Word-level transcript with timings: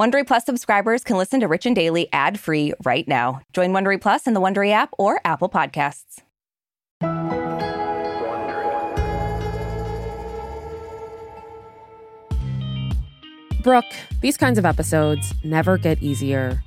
Wondery 0.00 0.26
Plus 0.26 0.46
subscribers 0.46 1.04
can 1.04 1.18
listen 1.18 1.40
to 1.40 1.46
Rich 1.46 1.66
and 1.66 1.76
Daily 1.76 2.08
ad-free 2.10 2.72
right 2.86 3.06
now. 3.06 3.42
Join 3.52 3.72
Wondery 3.72 4.00
Plus 4.00 4.26
in 4.26 4.32
the 4.32 4.40
Wondery 4.40 4.72
app 4.72 4.94
or 4.96 5.20
Apple 5.26 5.50
Podcasts. 5.50 6.22
Brooke, 13.62 13.84
these 14.22 14.38
kinds 14.38 14.58
of 14.58 14.64
episodes 14.64 15.34
never 15.44 15.76
get 15.76 16.02
easier. 16.02 16.64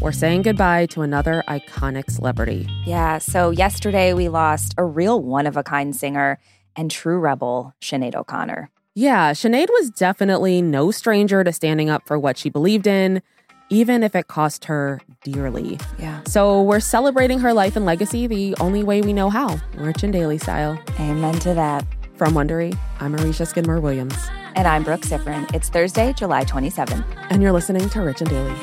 We're 0.00 0.12
saying 0.12 0.42
goodbye 0.42 0.86
to 0.90 1.02
another 1.02 1.42
iconic 1.48 2.08
celebrity. 2.08 2.68
Yeah, 2.84 3.18
so 3.18 3.50
yesterday 3.50 4.12
we 4.12 4.28
lost 4.28 4.76
a 4.78 4.84
real 4.84 5.20
one 5.20 5.48
of 5.48 5.56
a 5.56 5.64
kind 5.64 5.96
singer 5.96 6.38
and 6.76 6.88
true 6.88 7.18
rebel, 7.18 7.74
Sinead 7.82 8.14
O'Connor. 8.14 8.70
Yeah, 8.98 9.32
Sinead 9.32 9.68
was 9.68 9.90
definitely 9.90 10.62
no 10.62 10.90
stranger 10.90 11.44
to 11.44 11.52
standing 11.52 11.90
up 11.90 12.06
for 12.06 12.18
what 12.18 12.38
she 12.38 12.48
believed 12.48 12.86
in, 12.86 13.20
even 13.68 14.02
if 14.02 14.14
it 14.14 14.28
cost 14.28 14.64
her 14.64 15.02
dearly. 15.22 15.78
Yeah. 15.98 16.22
So 16.24 16.62
we're 16.62 16.80
celebrating 16.80 17.38
her 17.40 17.52
life 17.52 17.76
and 17.76 17.84
legacy 17.84 18.26
the 18.26 18.56
only 18.58 18.82
way 18.82 19.02
we 19.02 19.12
know 19.12 19.28
how, 19.28 19.60
Rich 19.74 20.02
and 20.02 20.14
Daily 20.14 20.38
style. 20.38 20.82
Amen 20.98 21.38
to 21.40 21.52
that. 21.52 21.84
From 22.14 22.32
Wondery, 22.32 22.74
I'm 22.98 23.14
Aricia 23.14 23.46
Skidmore 23.46 23.80
Williams. 23.80 24.16
And 24.54 24.66
I'm 24.66 24.82
Brooke 24.82 25.02
Siffrinn. 25.02 25.54
It's 25.54 25.68
Thursday, 25.68 26.14
July 26.14 26.46
27th. 26.46 27.04
And 27.28 27.42
you're 27.42 27.52
listening 27.52 27.90
to 27.90 28.00
Rich 28.00 28.22
and 28.22 28.30
Daily. 28.30 28.54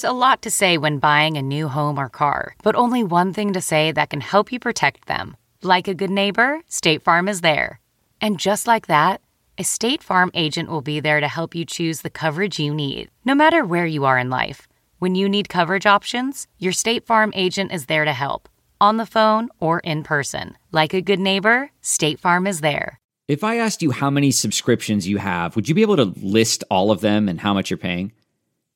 There's 0.00 0.12
a 0.12 0.16
lot 0.16 0.40
to 0.42 0.50
say 0.50 0.78
when 0.78 0.98
buying 0.98 1.36
a 1.36 1.42
new 1.42 1.68
home 1.68 2.00
or 2.00 2.08
car, 2.08 2.54
but 2.62 2.74
only 2.74 3.04
one 3.04 3.34
thing 3.34 3.52
to 3.52 3.60
say 3.60 3.92
that 3.92 4.08
can 4.08 4.22
help 4.22 4.50
you 4.50 4.58
protect 4.58 5.04
them. 5.04 5.36
Like 5.62 5.88
a 5.88 5.94
good 5.94 6.08
neighbor, 6.08 6.62
State 6.68 7.02
Farm 7.02 7.28
is 7.28 7.42
there. 7.42 7.80
And 8.18 8.40
just 8.40 8.66
like 8.66 8.86
that, 8.86 9.20
a 9.58 9.62
State 9.62 10.02
Farm 10.02 10.30
agent 10.32 10.70
will 10.70 10.80
be 10.80 11.00
there 11.00 11.20
to 11.20 11.28
help 11.28 11.54
you 11.54 11.66
choose 11.66 12.00
the 12.00 12.08
coverage 12.08 12.58
you 12.58 12.72
need, 12.72 13.10
no 13.26 13.34
matter 13.34 13.62
where 13.62 13.84
you 13.84 14.06
are 14.06 14.16
in 14.16 14.30
life. 14.30 14.66
When 15.00 15.14
you 15.14 15.28
need 15.28 15.50
coverage 15.50 15.84
options, 15.84 16.46
your 16.58 16.72
State 16.72 17.04
Farm 17.04 17.30
agent 17.34 17.70
is 17.70 17.84
there 17.84 18.06
to 18.06 18.14
help, 18.14 18.48
on 18.80 18.96
the 18.96 19.04
phone 19.04 19.50
or 19.60 19.80
in 19.80 20.02
person. 20.02 20.56
Like 20.72 20.94
a 20.94 21.02
good 21.02 21.20
neighbor, 21.20 21.72
State 21.82 22.20
Farm 22.20 22.46
is 22.46 22.62
there. 22.62 22.98
If 23.28 23.44
I 23.44 23.58
asked 23.58 23.82
you 23.82 23.90
how 23.90 24.08
many 24.08 24.30
subscriptions 24.30 25.06
you 25.06 25.18
have, 25.18 25.56
would 25.56 25.68
you 25.68 25.74
be 25.74 25.82
able 25.82 25.96
to 25.96 26.14
list 26.22 26.64
all 26.70 26.90
of 26.90 27.02
them 27.02 27.28
and 27.28 27.38
how 27.38 27.52
much 27.52 27.68
you're 27.68 27.76
paying? 27.76 28.12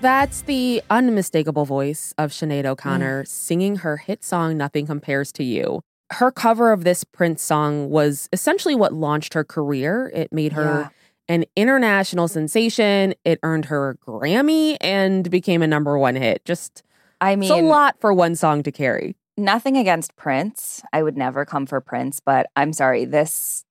That's 0.00 0.42
the 0.42 0.82
unmistakable 0.88 1.66
voice 1.66 2.14
of 2.16 2.30
Sinead 2.30 2.64
O'Connor 2.64 3.24
mm. 3.24 3.28
singing 3.28 3.76
her 3.76 3.98
hit 3.98 4.24
song 4.24 4.56
Nothing 4.56 4.86
Compares 4.86 5.30
to 5.32 5.44
You. 5.44 5.82
Her 6.12 6.30
cover 6.30 6.72
of 6.72 6.84
this 6.84 7.04
Prince 7.04 7.42
song 7.42 7.90
was 7.90 8.26
essentially 8.32 8.74
what 8.74 8.94
launched 8.94 9.34
her 9.34 9.44
career. 9.44 10.10
It 10.14 10.32
made 10.32 10.54
her 10.54 10.64
yeah. 10.64 10.88
an 11.28 11.44
international 11.54 12.28
sensation. 12.28 13.14
It 13.26 13.40
earned 13.42 13.66
her 13.66 13.90
a 13.90 13.96
Grammy 13.98 14.78
and 14.80 15.30
became 15.30 15.60
a 15.60 15.66
number 15.66 15.98
one 15.98 16.16
hit. 16.16 16.46
Just 16.46 16.82
I 17.20 17.36
mean, 17.36 17.52
it's 17.52 17.60
a 17.60 17.62
lot 17.62 18.00
for 18.00 18.14
one 18.14 18.36
song 18.36 18.62
to 18.62 18.72
carry. 18.72 19.16
Nothing 19.36 19.76
against 19.76 20.16
Prince. 20.16 20.82
I 20.94 21.02
would 21.02 21.16
never 21.16 21.44
come 21.44 21.66
for 21.66 21.80
Prince, 21.82 22.20
but 22.20 22.46
I'm 22.56 22.72
sorry. 22.72 23.04
This 23.04 23.66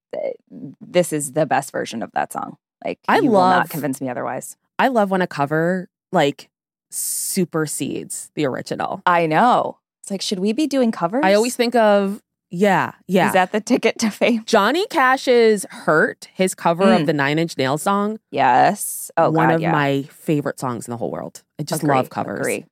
this 0.79 1.11
is 1.11 1.33
the 1.33 1.47
best 1.47 1.71
version 1.71 2.03
of 2.03 2.11
that 2.11 2.31
song. 2.31 2.57
Like 2.85 2.99
I 3.07 3.19
love, 3.19 3.23
will 3.31 3.39
not 3.39 3.69
convince 3.71 3.99
me 3.99 4.09
otherwise. 4.09 4.55
I 4.77 4.89
love 4.89 5.09
when 5.09 5.21
a 5.21 5.27
cover 5.27 5.89
like 6.11 6.49
supersedes 6.91 8.31
the 8.35 8.45
original. 8.45 9.01
I 9.05 9.25
know. 9.25 9.77
It's 10.03 10.11
like, 10.11 10.21
should 10.21 10.39
we 10.39 10.53
be 10.53 10.67
doing 10.67 10.91
covers? 10.91 11.23
I 11.23 11.33
always 11.33 11.55
think 11.55 11.75
of, 11.75 12.21
yeah, 12.51 12.93
yeah. 13.07 13.27
Is 13.27 13.33
that 13.33 13.51
the 13.51 13.61
ticket 13.61 13.99
to 13.99 14.09
fame? 14.09 14.43
Johnny 14.45 14.87
Cash's 14.87 15.65
Hurt, 15.69 16.29
his 16.33 16.55
cover 16.55 16.85
mm. 16.85 16.99
of 16.99 17.05
the 17.05 17.13
Nine 17.13 17.37
Inch 17.37 17.57
Nails 17.57 17.83
song. 17.83 18.19
Yes. 18.31 19.11
Oh, 19.17 19.29
One 19.29 19.49
God, 19.49 19.55
of 19.55 19.61
yeah. 19.61 19.71
my 19.71 20.03
favorite 20.09 20.59
songs 20.59 20.87
in 20.87 20.91
the 20.91 20.97
whole 20.97 21.11
world. 21.11 21.43
I 21.59 21.63
just 21.63 21.83
Agree. 21.83 21.95
love 21.95 22.09
covers. 22.09 22.39
Agree. 22.39 22.65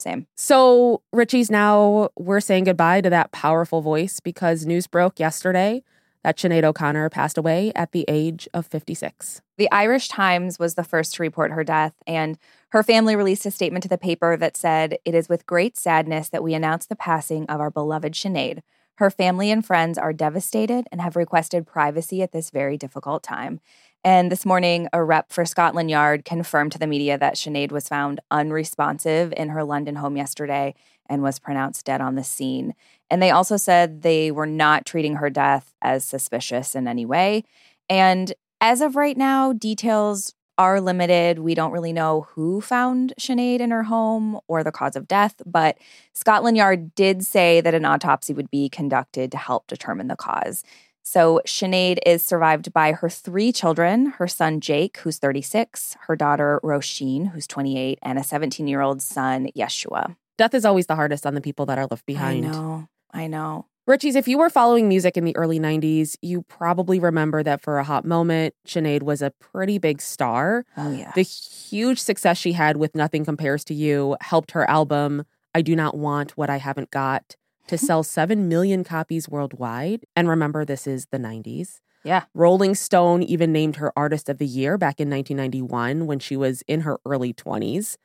Same. 0.00 0.26
So, 0.36 1.02
Richie's 1.12 1.50
now, 1.50 2.08
we're 2.18 2.40
saying 2.40 2.64
goodbye 2.64 3.02
to 3.02 3.10
that 3.10 3.32
powerful 3.32 3.82
voice 3.82 4.18
because 4.18 4.66
news 4.66 4.86
broke 4.86 5.20
yesterday 5.20 5.84
that 6.24 6.36
Sinead 6.36 6.64
O'Connor 6.64 7.10
passed 7.10 7.38
away 7.38 7.70
at 7.76 7.92
the 7.92 8.04
age 8.08 8.48
of 8.52 8.66
56. 8.66 9.42
The 9.58 9.70
Irish 9.70 10.08
Times 10.08 10.58
was 10.58 10.74
the 10.74 10.84
first 10.84 11.14
to 11.14 11.22
report 11.22 11.52
her 11.52 11.64
death, 11.64 11.94
and 12.06 12.38
her 12.70 12.82
family 12.82 13.16
released 13.16 13.46
a 13.46 13.50
statement 13.50 13.82
to 13.82 13.88
the 13.88 13.98
paper 13.98 14.36
that 14.36 14.56
said, 14.56 14.98
It 15.04 15.14
is 15.14 15.28
with 15.28 15.46
great 15.46 15.76
sadness 15.76 16.28
that 16.28 16.42
we 16.42 16.54
announce 16.54 16.86
the 16.86 16.96
passing 16.96 17.46
of 17.46 17.60
our 17.60 17.70
beloved 17.70 18.14
Sinead. 18.14 18.60
Her 18.96 19.10
family 19.10 19.50
and 19.50 19.64
friends 19.64 19.98
are 19.98 20.12
devastated 20.12 20.86
and 20.92 21.00
have 21.00 21.16
requested 21.16 21.66
privacy 21.66 22.22
at 22.22 22.32
this 22.32 22.50
very 22.50 22.76
difficult 22.76 23.22
time. 23.22 23.60
And 24.04 24.30
this 24.30 24.46
morning, 24.46 24.88
a 24.92 25.02
rep 25.02 25.32
for 25.32 25.44
Scotland 25.44 25.90
Yard 25.90 26.24
confirmed 26.24 26.72
to 26.72 26.78
the 26.78 26.86
media 26.86 27.18
that 27.18 27.34
Sinead 27.34 27.72
was 27.72 27.88
found 27.88 28.20
unresponsive 28.30 29.32
in 29.36 29.48
her 29.48 29.64
London 29.64 29.96
home 29.96 30.16
yesterday 30.16 30.74
and 31.06 31.22
was 31.22 31.38
pronounced 31.38 31.84
dead 31.84 32.00
on 32.00 32.14
the 32.14 32.24
scene. 32.24 32.74
And 33.10 33.20
they 33.20 33.30
also 33.30 33.56
said 33.56 34.02
they 34.02 34.30
were 34.30 34.46
not 34.46 34.86
treating 34.86 35.16
her 35.16 35.28
death 35.28 35.74
as 35.82 36.04
suspicious 36.04 36.74
in 36.74 36.86
any 36.86 37.04
way. 37.04 37.44
And 37.88 38.32
as 38.60 38.80
of 38.80 38.94
right 38.94 39.16
now, 39.16 39.52
details 39.52 40.34
are 40.60 40.78
limited. 40.78 41.38
We 41.38 41.54
don't 41.54 41.72
really 41.72 41.94
know 41.94 42.26
who 42.34 42.60
found 42.60 43.14
Sinead 43.18 43.60
in 43.60 43.70
her 43.70 43.82
home 43.82 44.38
or 44.46 44.62
the 44.62 44.70
cause 44.70 44.94
of 44.94 45.08
death, 45.08 45.40
but 45.46 45.78
Scotland 46.12 46.58
Yard 46.58 46.94
did 46.94 47.24
say 47.24 47.62
that 47.62 47.72
an 47.72 47.86
autopsy 47.86 48.34
would 48.34 48.50
be 48.50 48.68
conducted 48.68 49.32
to 49.32 49.38
help 49.38 49.66
determine 49.68 50.08
the 50.08 50.16
cause. 50.16 50.62
So 51.02 51.40
Sinead 51.46 51.98
is 52.04 52.22
survived 52.22 52.74
by 52.74 52.92
her 52.92 53.08
three 53.08 53.52
children 53.52 54.12
her 54.18 54.28
son 54.28 54.60
Jake, 54.60 54.98
who's 54.98 55.16
36, 55.16 55.96
her 56.02 56.14
daughter 56.14 56.60
Roisin, 56.62 57.30
who's 57.30 57.46
28, 57.46 57.98
and 58.02 58.18
a 58.18 58.22
17 58.22 58.66
year 58.66 58.82
old 58.82 59.00
son, 59.00 59.48
Yeshua. 59.56 60.14
Death 60.36 60.52
is 60.52 60.66
always 60.66 60.86
the 60.86 60.94
hardest 60.94 61.24
on 61.24 61.32
the 61.32 61.40
people 61.40 61.64
that 61.66 61.78
are 61.78 61.86
left 61.90 62.04
behind. 62.04 62.44
I 62.44 62.50
know. 62.50 62.88
I 63.12 63.26
know. 63.28 63.64
Richies, 63.90 64.14
if 64.14 64.28
you 64.28 64.38
were 64.38 64.48
following 64.48 64.88
music 64.88 65.16
in 65.16 65.24
the 65.24 65.36
early 65.36 65.58
90s, 65.58 66.16
you 66.22 66.42
probably 66.42 67.00
remember 67.00 67.42
that 67.42 67.60
for 67.60 67.78
a 67.78 67.84
hot 67.84 68.04
moment, 68.04 68.54
Sinead 68.64 69.02
was 69.02 69.20
a 69.20 69.32
pretty 69.32 69.78
big 69.78 70.00
star. 70.00 70.64
Oh, 70.76 70.92
yeah. 70.92 71.10
The 71.14 71.22
huge 71.22 71.98
success 71.98 72.38
she 72.38 72.52
had 72.52 72.76
with 72.76 72.94
Nothing 72.94 73.24
Compares 73.24 73.64
to 73.64 73.74
You 73.74 74.16
helped 74.20 74.52
her 74.52 74.68
album, 74.70 75.24
I 75.54 75.62
Do 75.62 75.74
Not 75.74 75.96
Want 75.96 76.36
What 76.36 76.48
I 76.48 76.58
Haven't 76.58 76.92
Got, 76.92 77.34
to 77.66 77.74
mm-hmm. 77.74 77.84
sell 77.84 78.02
7 78.04 78.48
million 78.48 78.84
copies 78.84 79.28
worldwide. 79.28 80.04
And 80.14 80.28
remember, 80.28 80.64
this 80.64 80.86
is 80.86 81.06
the 81.10 81.18
90s. 81.18 81.80
Yeah. 82.04 82.24
Rolling 82.32 82.76
Stone 82.76 83.24
even 83.24 83.52
named 83.52 83.76
her 83.76 83.92
Artist 83.96 84.28
of 84.28 84.38
the 84.38 84.46
Year 84.46 84.78
back 84.78 85.00
in 85.00 85.10
1991 85.10 86.06
when 86.06 86.20
she 86.20 86.36
was 86.36 86.62
in 86.68 86.82
her 86.82 87.00
early 87.04 87.34
20s. 87.34 87.96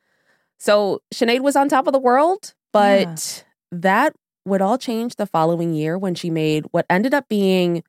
So 0.58 1.00
Sinead 1.14 1.40
was 1.40 1.54
on 1.54 1.68
top 1.68 1.86
of 1.86 1.92
the 1.92 1.98
world, 1.98 2.54
but 2.72 3.44
yeah. 3.72 3.80
that 3.80 4.16
would 4.46 4.62
all 4.62 4.78
change 4.78 5.16
the 5.16 5.26
following 5.26 5.74
year 5.74 5.98
when 5.98 6.14
she 6.14 6.30
made 6.30 6.64
what 6.70 6.86
ended 6.88 7.12
up 7.12 7.28
being 7.28 7.82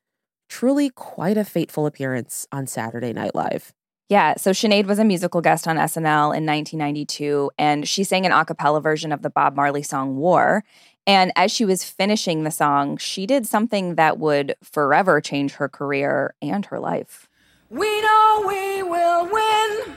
truly 0.48 0.90
quite 0.90 1.38
a 1.38 1.44
fateful 1.44 1.86
appearance 1.86 2.46
on 2.50 2.66
Saturday 2.66 3.12
Night 3.12 3.34
Live. 3.34 3.72
Yeah, 4.08 4.36
so 4.36 4.52
Sinead 4.52 4.86
was 4.86 4.98
a 4.98 5.04
musical 5.04 5.42
guest 5.42 5.68
on 5.68 5.76
SNL 5.76 6.34
in 6.34 6.46
1992, 6.46 7.50
and 7.58 7.86
she 7.86 8.04
sang 8.04 8.24
an 8.24 8.32
a 8.32 8.44
cappella 8.44 8.80
version 8.80 9.12
of 9.12 9.20
the 9.20 9.28
Bob 9.28 9.54
Marley 9.54 9.82
song 9.82 10.16
War. 10.16 10.64
And 11.06 11.30
as 11.36 11.52
she 11.52 11.64
was 11.64 11.84
finishing 11.84 12.42
the 12.42 12.50
song, 12.50 12.96
she 12.96 13.26
did 13.26 13.46
something 13.46 13.94
that 13.96 14.18
would 14.18 14.56
forever 14.62 15.20
change 15.20 15.52
her 15.54 15.68
career 15.68 16.34
and 16.40 16.64
her 16.66 16.80
life. 16.80 17.28
We 17.70 18.00
know 18.00 18.44
we 18.48 18.82
will 18.82 19.28
win. 19.30 19.96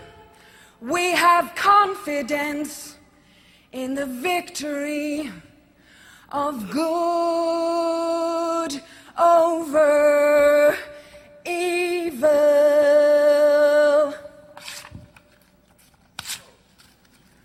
We 0.82 1.12
have 1.12 1.56
confidence 1.56 2.98
in 3.72 3.96
the 3.96 4.06
victory 4.06 5.32
of 6.32 6.70
good 6.72 6.82
over 9.22 10.78
evil. 11.46 12.30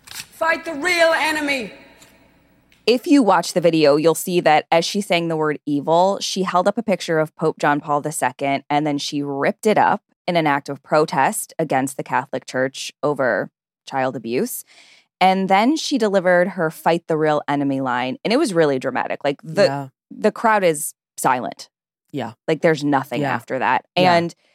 Fight 0.05 0.63
the 0.65 0.73
real 0.73 1.13
enemy. 1.13 1.73
If 2.85 3.05
you 3.05 3.21
watch 3.21 3.51
the 3.51 3.59
video, 3.59 3.97
you'll 3.97 4.15
see 4.15 4.39
that 4.39 4.65
as 4.71 4.85
she 4.85 5.01
sang 5.01 5.27
the 5.27 5.35
word 5.35 5.59
evil, 5.65 6.19
she 6.21 6.43
held 6.43 6.69
up 6.69 6.77
a 6.77 6.83
picture 6.83 7.19
of 7.19 7.35
Pope 7.35 7.59
John 7.59 7.81
Paul 7.81 8.01
II 8.05 8.63
and 8.69 8.87
then 8.87 8.97
she 8.97 9.21
ripped 9.21 9.65
it 9.65 9.77
up 9.77 10.03
in 10.25 10.37
an 10.37 10.47
act 10.47 10.69
of 10.69 10.81
protest 10.83 11.53
against 11.59 11.97
the 11.97 12.03
Catholic 12.03 12.45
Church 12.45 12.93
over 13.03 13.51
child 13.85 14.15
abuse. 14.15 14.63
And 15.19 15.49
then 15.49 15.75
she 15.75 15.97
delivered 15.97 16.49
her 16.49 16.69
fight 16.69 17.07
the 17.07 17.17
real 17.17 17.41
enemy 17.47 17.81
line 17.81 18.17
and 18.23 18.31
it 18.31 18.37
was 18.37 18.53
really 18.53 18.79
dramatic. 18.79 19.23
Like 19.23 19.41
the 19.43 19.63
yeah. 19.63 19.87
the 20.11 20.31
crowd 20.31 20.63
is 20.63 20.93
silent. 21.17 21.69
Yeah. 22.11 22.33
Like 22.47 22.61
there's 22.61 22.83
nothing 22.83 23.21
yeah. 23.21 23.33
after 23.33 23.59
that. 23.59 23.85
And 23.95 24.31
yeah. 24.37 24.49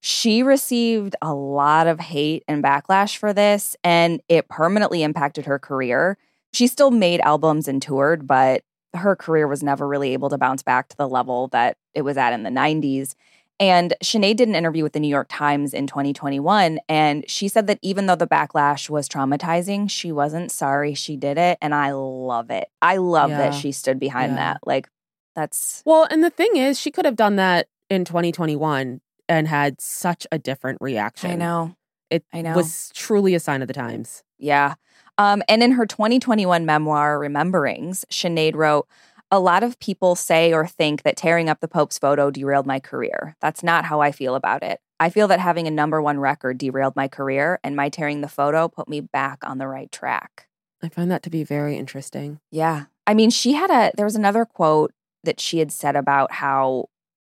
she 0.00 0.42
received 0.42 1.16
a 1.22 1.34
lot 1.34 1.86
of 1.86 2.00
hate 2.00 2.44
and 2.46 2.62
backlash 2.62 3.16
for 3.16 3.32
this 3.32 3.76
and 3.82 4.20
it 4.28 4.48
permanently 4.48 5.02
impacted 5.02 5.46
her 5.46 5.58
career. 5.58 6.18
She 6.52 6.66
still 6.66 6.90
made 6.90 7.20
albums 7.20 7.66
and 7.66 7.80
toured, 7.80 8.26
but 8.26 8.62
her 8.94 9.16
career 9.16 9.48
was 9.48 9.62
never 9.62 9.88
really 9.88 10.12
able 10.12 10.30
to 10.30 10.38
bounce 10.38 10.62
back 10.62 10.88
to 10.88 10.96
the 10.96 11.08
level 11.08 11.48
that 11.48 11.76
it 11.94 12.02
was 12.02 12.16
at 12.16 12.32
in 12.32 12.44
the 12.44 12.50
90s. 12.50 13.14
And 13.60 13.94
Sinead 14.02 14.36
did 14.36 14.48
an 14.48 14.54
interview 14.54 14.82
with 14.82 14.94
the 14.94 15.00
New 15.00 15.08
York 15.08 15.28
Times 15.30 15.72
in 15.72 15.86
2021. 15.86 16.80
And 16.88 17.24
she 17.28 17.46
said 17.46 17.66
that 17.68 17.78
even 17.82 18.06
though 18.06 18.16
the 18.16 18.26
backlash 18.26 18.90
was 18.90 19.08
traumatizing, 19.08 19.88
she 19.88 20.10
wasn't 20.10 20.50
sorry 20.50 20.94
she 20.94 21.16
did 21.16 21.38
it. 21.38 21.58
And 21.62 21.74
I 21.74 21.92
love 21.92 22.50
it. 22.50 22.68
I 22.82 22.96
love 22.96 23.30
yeah. 23.30 23.38
that 23.38 23.54
she 23.54 23.70
stood 23.70 24.00
behind 24.00 24.32
yeah. 24.32 24.54
that. 24.54 24.60
Like, 24.66 24.88
that's. 25.36 25.82
Well, 25.86 26.06
and 26.10 26.22
the 26.22 26.30
thing 26.30 26.56
is, 26.56 26.80
she 26.80 26.90
could 26.90 27.04
have 27.04 27.16
done 27.16 27.36
that 27.36 27.68
in 27.88 28.04
2021 28.04 29.00
and 29.28 29.48
had 29.48 29.80
such 29.80 30.26
a 30.32 30.38
different 30.38 30.78
reaction. 30.80 31.30
I 31.30 31.34
know. 31.36 31.76
It 32.10 32.24
I 32.32 32.42
know. 32.42 32.54
was 32.54 32.90
truly 32.94 33.34
a 33.34 33.40
sign 33.40 33.62
of 33.62 33.68
the 33.68 33.74
times. 33.74 34.22
Yeah. 34.38 34.74
Um, 35.16 35.42
and 35.48 35.62
in 35.62 35.72
her 35.72 35.86
2021 35.86 36.66
memoir, 36.66 37.18
Rememberings, 37.18 38.04
Sinead 38.10 38.54
wrote, 38.54 38.88
a 39.34 39.40
lot 39.40 39.64
of 39.64 39.80
people 39.80 40.14
say 40.14 40.52
or 40.52 40.64
think 40.64 41.02
that 41.02 41.16
tearing 41.16 41.48
up 41.48 41.58
the 41.58 41.66
Pope's 41.66 41.98
photo 41.98 42.30
derailed 42.30 42.66
my 42.66 42.78
career. 42.78 43.34
That's 43.40 43.64
not 43.64 43.84
how 43.84 44.00
I 44.00 44.12
feel 44.12 44.36
about 44.36 44.62
it. 44.62 44.80
I 45.00 45.10
feel 45.10 45.26
that 45.26 45.40
having 45.40 45.66
a 45.66 45.72
number 45.72 46.00
one 46.00 46.20
record 46.20 46.56
derailed 46.56 46.94
my 46.94 47.08
career, 47.08 47.58
and 47.64 47.74
my 47.74 47.88
tearing 47.88 48.20
the 48.20 48.28
photo 48.28 48.68
put 48.68 48.88
me 48.88 49.00
back 49.00 49.38
on 49.42 49.58
the 49.58 49.66
right 49.66 49.90
track. 49.90 50.46
I 50.84 50.88
find 50.88 51.10
that 51.10 51.24
to 51.24 51.30
be 51.30 51.42
very 51.42 51.76
interesting. 51.76 52.38
Yeah. 52.52 52.84
I 53.08 53.14
mean, 53.14 53.30
she 53.30 53.54
had 53.54 53.70
a, 53.70 53.90
there 53.96 54.06
was 54.06 54.14
another 54.14 54.44
quote 54.44 54.92
that 55.24 55.40
she 55.40 55.58
had 55.58 55.72
said 55.72 55.96
about 55.96 56.30
how 56.30 56.90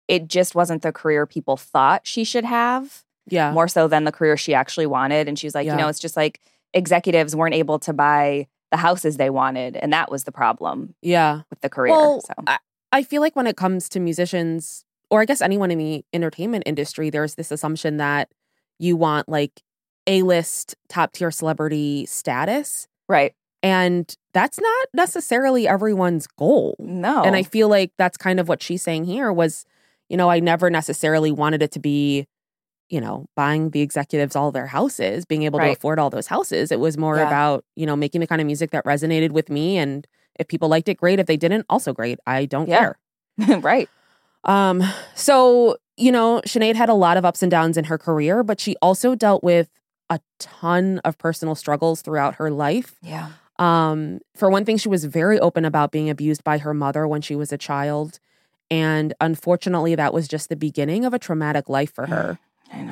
it 0.09 0.27
just 0.27 0.55
wasn't 0.55 0.81
the 0.81 0.91
career 0.91 1.25
people 1.25 1.55
thought 1.55 2.05
she 2.05 2.25
should 2.25 2.45
have. 2.45 3.05
Yeah. 3.27 3.53
More 3.53 3.69
so 3.69 3.88
than 3.88 4.03
the 4.03 4.11
career 4.11 4.35
she 4.35 4.53
actually 4.53 4.88
wanted. 4.88 5.29
And 5.29 5.39
she 5.39 5.47
was 5.47 5.55
like, 5.55 5.65
yeah. 5.65 5.71
you 5.71 5.79
know, 5.79 5.88
it's 5.88 6.00
just 6.00 6.17
like 6.17 6.41
executives 6.73 7.33
weren't 7.33 7.55
able 7.55 7.79
to 7.79 7.94
buy 7.94 8.47
the 8.73 8.77
houses 8.77 9.17
they 9.17 9.29
wanted. 9.29 9.75
And 9.75 9.93
that 9.93 10.09
was 10.09 10.23
the 10.23 10.31
problem. 10.31 10.95
Yeah. 11.03 11.41
With 11.51 11.61
the 11.61 11.69
career. 11.69 11.93
Well, 11.93 12.21
so. 12.21 12.33
I, 12.47 12.57
I 12.91 13.03
feel 13.03 13.21
like 13.21 13.35
when 13.35 13.45
it 13.45 13.55
comes 13.55 13.87
to 13.89 13.99
musicians, 13.99 14.83
or 15.11 15.21
I 15.21 15.25
guess 15.25 15.43
anyone 15.43 15.69
in 15.69 15.77
the 15.77 16.03
entertainment 16.11 16.63
industry, 16.65 17.11
there's 17.11 17.35
this 17.35 17.51
assumption 17.51 17.97
that 17.97 18.31
you 18.79 18.95
want 18.95 19.29
like 19.29 19.61
A 20.07 20.23
list 20.23 20.75
top 20.89 21.11
tier 21.13 21.29
celebrity 21.29 22.07
status. 22.07 22.87
Right. 23.07 23.35
And 23.61 24.11
that's 24.33 24.59
not 24.59 24.87
necessarily 24.91 25.67
everyone's 25.67 26.25
goal. 26.25 26.75
No. 26.79 27.21
And 27.21 27.35
I 27.35 27.43
feel 27.43 27.69
like 27.69 27.91
that's 27.99 28.17
kind 28.17 28.39
of 28.39 28.49
what 28.49 28.63
she's 28.63 28.81
saying 28.81 29.05
here 29.05 29.31
was, 29.31 29.65
you 30.09 30.17
know, 30.17 30.31
I 30.31 30.39
never 30.39 30.71
necessarily 30.71 31.31
wanted 31.31 31.61
it 31.61 31.71
to 31.73 31.79
be 31.79 32.25
you 32.93 33.01
know, 33.01 33.25
buying 33.35 33.71
the 33.71 33.81
executives 33.81 34.35
all 34.35 34.51
their 34.51 34.67
houses, 34.67 35.25
being 35.25 35.41
able 35.41 35.57
right. 35.57 35.65
to 35.65 35.71
afford 35.71 35.97
all 35.97 36.11
those 36.11 36.27
houses. 36.27 36.71
It 36.71 36.79
was 36.79 36.95
more 36.95 37.17
yeah. 37.17 37.25
about, 37.25 37.65
you 37.75 37.87
know, 37.87 37.95
making 37.95 38.21
the 38.21 38.27
kind 38.27 38.39
of 38.39 38.45
music 38.45 38.69
that 38.69 38.85
resonated 38.85 39.31
with 39.31 39.49
me. 39.49 39.79
And 39.79 40.05
if 40.39 40.47
people 40.47 40.69
liked 40.69 40.87
it, 40.87 40.97
great. 40.97 41.17
If 41.17 41.25
they 41.25 41.35
didn't, 41.35 41.65
also 41.69 41.91
great. 41.91 42.19
I 42.27 42.45
don't 42.45 42.69
yeah. 42.69 42.93
care. 43.39 43.59
right. 43.61 43.89
Um, 44.43 44.83
so, 45.15 45.77
you 45.97 46.11
know, 46.11 46.39
Sinead 46.45 46.75
had 46.75 46.87
a 46.87 46.93
lot 46.93 47.17
of 47.17 47.25
ups 47.25 47.41
and 47.41 47.49
downs 47.49 47.77
in 47.77 47.85
her 47.85 47.97
career, 47.97 48.43
but 48.43 48.59
she 48.59 48.75
also 48.79 49.15
dealt 49.15 49.43
with 49.43 49.71
a 50.11 50.19
ton 50.37 50.99
of 50.99 51.17
personal 51.17 51.55
struggles 51.55 52.03
throughout 52.03 52.35
her 52.35 52.51
life. 52.51 52.93
Yeah. 53.01 53.29
Um, 53.57 54.19
for 54.35 54.51
one 54.51 54.65
thing, 54.65 54.77
she 54.77 54.89
was 54.89 55.05
very 55.05 55.39
open 55.39 55.65
about 55.65 55.91
being 55.91 56.11
abused 56.11 56.43
by 56.43 56.59
her 56.59 56.75
mother 56.75 57.07
when 57.07 57.23
she 57.23 57.35
was 57.35 57.51
a 57.51 57.57
child. 57.57 58.19
And 58.69 59.15
unfortunately, 59.19 59.95
that 59.95 60.13
was 60.13 60.27
just 60.27 60.49
the 60.49 60.55
beginning 60.55 61.05
of 61.05 61.13
a 61.15 61.19
traumatic 61.19 61.69
life 61.69 61.91
for 61.91 62.05
her. 62.05 62.37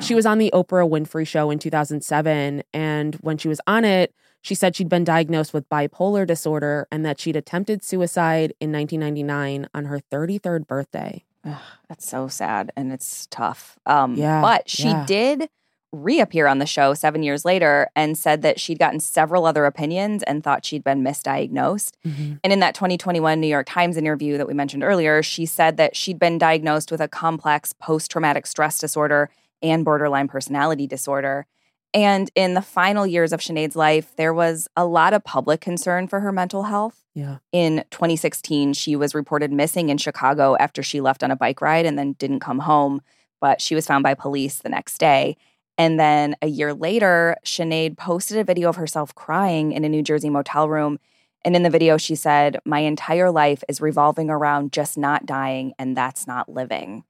She 0.00 0.14
was 0.14 0.26
on 0.26 0.38
the 0.38 0.50
Oprah 0.52 0.88
Winfrey 0.88 1.26
show 1.26 1.50
in 1.50 1.58
2007. 1.58 2.62
And 2.72 3.14
when 3.16 3.38
she 3.38 3.48
was 3.48 3.60
on 3.66 3.84
it, 3.84 4.14
she 4.40 4.54
said 4.54 4.74
she'd 4.74 4.88
been 4.88 5.04
diagnosed 5.04 5.54
with 5.54 5.68
bipolar 5.68 6.26
disorder 6.26 6.88
and 6.90 7.06
that 7.06 7.20
she'd 7.20 7.36
attempted 7.36 7.84
suicide 7.84 8.52
in 8.60 8.72
1999 8.72 9.68
on 9.72 9.84
her 9.84 10.00
33rd 10.00 10.66
birthday. 10.66 11.24
Ugh, 11.44 11.60
that's 11.88 12.06
so 12.08 12.28
sad 12.28 12.72
and 12.76 12.92
it's 12.92 13.26
tough. 13.30 13.78
Um, 13.86 14.14
yeah, 14.14 14.40
but 14.40 14.68
she 14.68 14.88
yeah. 14.88 15.04
did 15.06 15.48
reappear 15.92 16.46
on 16.46 16.58
the 16.58 16.66
show 16.66 16.94
seven 16.94 17.22
years 17.22 17.44
later 17.44 17.88
and 17.94 18.16
said 18.16 18.42
that 18.42 18.58
she'd 18.58 18.78
gotten 18.78 18.98
several 18.98 19.44
other 19.44 19.66
opinions 19.66 20.22
and 20.22 20.42
thought 20.42 20.64
she'd 20.64 20.82
been 20.82 21.04
misdiagnosed. 21.04 21.92
Mm-hmm. 22.06 22.34
And 22.42 22.52
in 22.52 22.60
that 22.60 22.74
2021 22.74 23.40
New 23.40 23.46
York 23.46 23.66
Times 23.68 23.96
interview 23.96 24.38
that 24.38 24.46
we 24.46 24.54
mentioned 24.54 24.82
earlier, 24.82 25.22
she 25.22 25.44
said 25.44 25.76
that 25.76 25.94
she'd 25.94 26.18
been 26.18 26.38
diagnosed 26.38 26.90
with 26.90 27.00
a 27.00 27.08
complex 27.08 27.74
post 27.74 28.10
traumatic 28.10 28.46
stress 28.46 28.78
disorder 28.78 29.30
and 29.62 29.84
borderline 29.84 30.28
personality 30.28 30.86
disorder. 30.86 31.46
And 31.94 32.30
in 32.34 32.54
the 32.54 32.62
final 32.62 33.06
years 33.06 33.32
of 33.32 33.40
Sinead's 33.40 33.76
life, 33.76 34.14
there 34.16 34.32
was 34.32 34.66
a 34.76 34.86
lot 34.86 35.12
of 35.12 35.24
public 35.24 35.60
concern 35.60 36.08
for 36.08 36.20
her 36.20 36.32
mental 36.32 36.64
health. 36.64 37.04
Yeah. 37.14 37.38
In 37.52 37.84
2016, 37.90 38.72
she 38.72 38.96
was 38.96 39.14
reported 39.14 39.52
missing 39.52 39.90
in 39.90 39.98
Chicago 39.98 40.56
after 40.58 40.82
she 40.82 41.02
left 41.02 41.22
on 41.22 41.30
a 41.30 41.36
bike 41.36 41.60
ride 41.60 41.84
and 41.84 41.98
then 41.98 42.14
didn't 42.14 42.40
come 42.40 42.60
home, 42.60 43.02
but 43.40 43.60
she 43.60 43.74
was 43.74 43.86
found 43.86 44.02
by 44.02 44.14
police 44.14 44.58
the 44.58 44.70
next 44.70 44.98
day. 44.98 45.36
And 45.76 46.00
then 46.00 46.36
a 46.40 46.46
year 46.46 46.72
later, 46.72 47.36
Sinead 47.44 47.98
posted 47.98 48.38
a 48.38 48.44
video 48.44 48.70
of 48.70 48.76
herself 48.76 49.14
crying 49.14 49.72
in 49.72 49.84
a 49.84 49.88
New 49.88 50.02
Jersey 50.02 50.30
motel 50.30 50.68
room. 50.68 50.98
And 51.44 51.56
in 51.56 51.62
the 51.62 51.70
video, 51.70 51.98
she 51.98 52.14
said, 52.14 52.58
My 52.64 52.80
entire 52.80 53.30
life 53.30 53.64
is 53.68 53.80
revolving 53.80 54.30
around 54.30 54.72
just 54.72 54.96
not 54.96 55.26
dying, 55.26 55.74
and 55.78 55.96
that's 55.96 56.26
not 56.26 56.48
living 56.48 57.04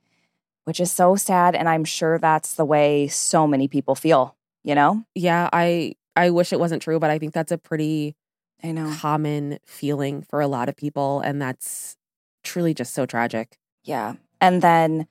which 0.65 0.81
is 0.81 0.91
so 0.91 1.17
sad 1.17 1.55
and 1.55 1.69
i'm 1.69 1.85
sure 1.85 2.19
that's 2.19 2.55
the 2.55 2.65
way 2.65 3.09
so 3.09 3.47
many 3.47 3.69
people 3.69 3.95
feel 3.95 4.37
you 4.65 4.75
know? 4.75 5.05
Yeah 5.15 5.49
i 5.53 5.95
i 6.17 6.31
wish 6.31 6.53
it 6.53 6.61
wasn't 6.61 6.83
true 6.83 6.99
but 6.99 7.11
i 7.11 7.19
think 7.19 7.35
that's 7.35 7.53
a 7.53 7.59
pretty 7.59 8.15
i 8.63 8.71
know. 8.71 8.93
common 8.99 9.59
feeling 9.67 10.23
for 10.23 10.41
a 10.41 10.47
lot 10.47 10.69
of 10.69 10.77
people 10.77 11.21
and 11.21 11.41
that's 11.41 11.97
truly 12.43 12.75
just 12.75 12.93
so 12.93 13.07
tragic. 13.07 13.59
Yeah 13.85 14.15
and 14.41 14.63
then 14.63 15.07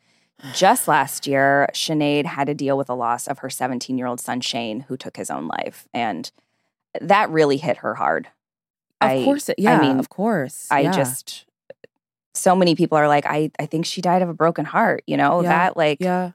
just 0.54 0.88
last 0.88 1.28
year 1.28 1.70
Sinead 1.74 2.26
had 2.26 2.48
to 2.48 2.54
deal 2.54 2.78
with 2.78 2.88
the 2.88 2.96
loss 2.96 3.28
of 3.28 3.40
her 3.40 3.50
17 3.50 3.98
year 3.98 4.08
old 4.08 4.20
son 4.20 4.42
shane 4.42 4.82
who 4.82 4.98
took 4.98 5.18
his 5.18 5.30
own 5.30 5.48
life 5.48 5.88
and 5.94 6.32
that 7.00 7.30
really 7.30 7.58
hit 7.58 7.78
her 7.78 7.96
hard. 7.96 8.28
Of 9.00 9.10
I, 9.10 9.24
course 9.24 9.50
it, 9.50 9.56
yeah 9.58 9.78
I 9.78 9.82
mean 9.82 10.00
of 10.00 10.10
course 10.10 10.68
i 10.72 10.82
yeah. 10.82 10.92
just 10.92 11.46
so 12.34 12.56
many 12.56 12.76
people 12.76 12.98
are 12.98 13.08
like, 13.08 13.26
I, 13.26 13.52
I 13.60 13.66
think 13.66 13.86
she 13.86 14.02
died 14.02 14.22
of 14.22 14.30
a 14.30 14.34
broken 14.34 14.66
heart, 14.66 15.04
you 15.08 15.18
know, 15.18 15.42
yeah, 15.42 15.50
that 15.50 15.78
like, 15.78 15.98
yeah, 16.00 16.32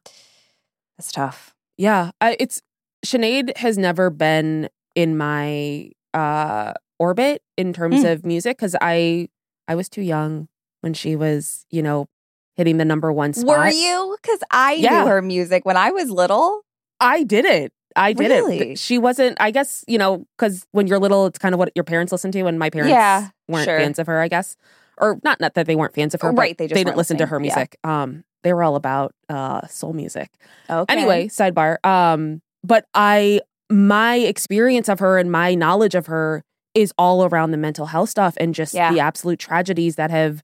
that's 0.98 1.12
tough. 1.12 1.54
Yeah. 1.76 2.10
I, 2.20 2.36
it's 2.38 2.62
Sinead 3.04 3.56
has 3.58 3.78
never 3.78 4.10
been 4.10 4.68
in 4.94 5.16
my 5.16 5.90
uh 6.14 6.72
orbit 6.98 7.42
in 7.56 7.72
terms 7.72 8.02
mm. 8.02 8.12
of 8.12 8.24
music 8.24 8.56
because 8.56 8.74
I, 8.80 9.28
I 9.68 9.74
was 9.74 9.88
too 9.88 10.02
young 10.02 10.48
when 10.80 10.94
she 10.94 11.16
was, 11.16 11.66
you 11.70 11.82
know, 11.82 12.08
hitting 12.56 12.78
the 12.78 12.84
number 12.84 13.12
one 13.12 13.32
spot. 13.32 13.58
Were 13.58 13.68
you? 13.68 14.16
Because 14.20 14.40
I 14.50 14.74
yeah. 14.74 15.02
knew 15.02 15.08
her 15.08 15.22
music 15.22 15.64
when 15.64 15.76
I 15.76 15.90
was 15.90 16.10
little. 16.10 16.62
I 17.00 17.22
didn't. 17.22 17.72
I 17.94 18.12
didn't. 18.12 18.44
Really? 18.44 18.76
She 18.76 18.98
wasn't. 18.98 19.38
I 19.40 19.50
guess 19.50 19.84
you 19.88 19.98
know 19.98 20.26
because 20.36 20.66
when 20.72 20.86
you're 20.86 20.98
little, 20.98 21.26
it's 21.26 21.38
kind 21.38 21.54
of 21.54 21.58
what 21.58 21.72
your 21.74 21.84
parents 21.84 22.12
listen 22.12 22.30
to, 22.32 22.46
and 22.46 22.58
my 22.58 22.70
parents 22.70 22.90
Yeah, 22.90 23.28
weren't 23.48 23.64
sure. 23.64 23.78
fans 23.78 23.98
of 23.98 24.06
her. 24.06 24.20
I 24.20 24.28
guess, 24.28 24.56
or 24.98 25.18
not. 25.24 25.40
Not 25.40 25.54
that 25.54 25.66
they 25.66 25.76
weren't 25.76 25.94
fans 25.94 26.14
of 26.14 26.20
her, 26.22 26.32
but 26.32 26.40
Right, 26.40 26.58
they 26.58 26.66
just 26.66 26.74
they 26.74 26.84
didn't 26.84 26.96
listen 26.96 27.16
to 27.18 27.26
her 27.26 27.36
Yeah. 27.36 27.42
music. 27.42 27.76
Um, 27.84 28.24
they 28.42 28.52
were 28.52 28.62
all 28.62 28.76
about 28.76 29.14
uh 29.28 29.66
soul 29.68 29.92
music. 29.92 30.30
Okay. 30.70 30.92
Anyway, 30.92 31.28
sidebar. 31.28 31.84
Um, 31.84 32.42
but 32.64 32.86
I 32.94 33.40
my 33.70 34.16
experience 34.16 34.88
of 34.88 35.00
her 35.00 35.18
and 35.18 35.30
my 35.32 35.54
knowledge 35.54 35.94
of 35.94 36.06
her 36.06 36.44
is 36.74 36.92
all 36.98 37.24
around 37.24 37.50
the 37.50 37.56
mental 37.56 37.86
health 37.86 38.10
stuff 38.10 38.36
and 38.38 38.54
just 38.54 38.74
Yeah. 38.74 38.92
the 38.92 39.00
absolute 39.00 39.38
tragedies 39.38 39.96
that 39.96 40.10
have 40.10 40.42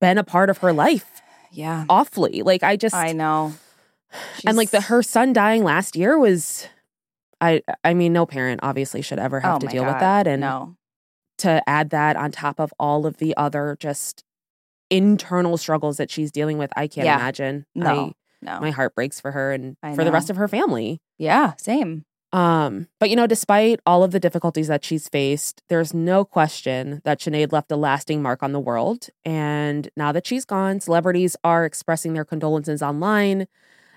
been 0.00 0.18
a 0.18 0.24
part 0.24 0.50
of 0.50 0.58
her 0.58 0.72
life. 0.72 1.22
Yeah. 1.52 1.84
Awfully, 1.88 2.42
like 2.42 2.62
I 2.62 2.76
just 2.76 2.94
I 2.94 3.12
know. 3.12 3.54
and 4.46 4.56
like 4.58 4.70
the 4.70 4.80
her 4.82 5.02
son 5.02 5.32
dying 5.32 5.64
last 5.64 5.96
year 5.96 6.18
was 6.18 6.66
i 7.40 7.62
i 7.82 7.94
mean 7.94 8.12
no 8.12 8.26
parent 8.26 8.60
obviously 8.62 9.00
should 9.00 9.18
ever 9.18 9.40
have 9.40 9.56
Oh 9.56 9.58
to 9.60 9.66
deal 9.66 9.84
with 9.84 9.98
that 9.98 10.26
and 10.26 10.40
no. 10.40 10.76
To 11.38 11.62
add 11.68 11.90
that 11.90 12.16
on 12.16 12.30
top 12.30 12.58
of 12.60 12.72
all 12.78 13.06
of 13.06 13.18
the 13.18 13.36
other 13.36 13.76
just 13.80 14.24
internal 14.90 15.56
struggles 15.56 15.96
that 15.96 16.10
she's 16.10 16.30
dealing 16.30 16.58
with 16.58 16.70
i 16.76 16.86
can't 16.86 17.06
Yeah. 17.06 17.16
imagine 17.16 17.66
No. 17.74 17.90
I, 17.90 18.12
No. 18.42 18.60
my 18.60 18.70
heart 18.70 18.94
breaks 18.94 19.20
for 19.20 19.32
her 19.32 19.52
and 19.52 19.76
I 19.82 19.94
for 19.94 20.04
the 20.04 20.12
rest 20.12 20.30
of 20.30 20.36
her 20.36 20.48
family 20.48 21.00
yeah, 21.18 21.54
same. 21.56 22.04
um 22.32 22.86
but 23.00 23.10
you 23.10 23.16
know 23.16 23.26
despite 23.26 23.80
all 23.86 24.04
of 24.04 24.12
the 24.12 24.20
difficulties 24.20 24.68
that 24.68 24.84
she's 24.84 25.08
faced 25.08 25.62
there's 25.68 25.92
no 25.92 26.24
question 26.24 27.00
that 27.04 27.18
Sinead 27.20 27.50
left 27.52 27.72
a 27.72 27.76
lasting 27.76 28.22
mark 28.22 28.42
on 28.44 28.52
the 28.52 28.60
world 28.60 29.08
and 29.24 29.88
now 29.96 30.12
that 30.12 30.26
she's 30.26 30.44
gone 30.44 30.78
celebrities 30.80 31.36
are 31.42 31.64
expressing 31.64 32.12
their 32.14 32.24
condolences 32.24 32.80
online 32.82 33.48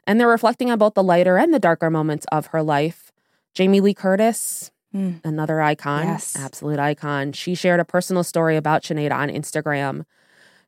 and 0.08 0.19
they're 0.19 0.27
reflecting 0.27 0.72
on 0.72 0.79
both 0.79 0.96
the 0.96 1.03
lighter 1.03 1.38
and 1.38 1.53
the 1.53 1.60
darker 1.60 1.89
moments 1.91 2.25
of 2.31 2.48
her 2.48 2.63
life 2.63 3.12
jamie 3.53 3.81
lee 3.81 3.93
curtis 3.93 4.72
Mm. 4.96 5.22
another 5.24 5.62
icon 5.62 6.08
Yes. 6.08 6.36
absolute 6.36 6.79
icon 6.79 7.31
she 7.31 7.53
shared 7.53 7.79
a 7.79 7.86
personal 7.86 8.24
story 8.24 8.58
about 8.58 8.81
Sinead 8.84 9.12
on 9.12 9.29
instagram 9.29 10.05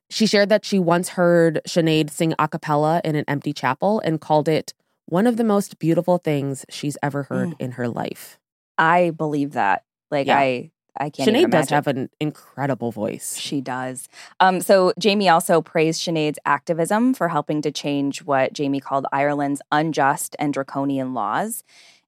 she 0.08 0.26
shared 0.26 0.48
that 0.48 0.64
she 0.64 0.78
once 0.78 1.10
heard 1.10 1.60
Sinead 1.66 2.08
sing 2.10 2.32
a 2.38 2.46
cappella 2.46 3.00
in 3.04 3.16
an 3.16 3.24
empty 3.26 3.52
chapel 3.52 3.98
and 4.04 4.20
called 4.20 4.48
it 4.48 4.74
one 5.06 5.26
of 5.26 5.36
the 5.38 5.44
most 5.44 5.78
beautiful 5.78 6.18
things 6.18 6.64
she's 6.70 6.96
ever 7.02 7.24
heard 7.24 7.50
Mm. 7.50 7.56
in 7.60 7.70
her 7.72 7.88
life. 7.88 8.38
I 8.78 9.10
believe 9.10 9.52
that. 9.52 9.84
Like 10.10 10.26
Yeah. 10.28 10.38
I 10.38 10.70
I 10.94 11.08
can't 11.08 11.28
Sinead 11.30 11.50
does 11.50 11.70
have 11.70 11.86
an 11.86 12.10
incredible 12.20 12.92
voice. 12.92 13.36
She 13.38 13.62
does. 13.62 14.08
Um, 14.40 14.60
so 14.60 14.92
Jamie 14.98 15.30
also 15.30 15.62
praised 15.62 16.02
Sinead's 16.02 16.38
activism 16.44 17.14
for 17.14 17.28
helping 17.28 17.62
to 17.62 17.72
change 17.72 18.22
what 18.22 18.52
Jamie 18.52 18.80
called 18.80 19.06
Ireland's 19.10 19.62
unjust 19.72 20.36
and 20.38 20.52
draconian 20.52 21.14
laws. 21.14 21.64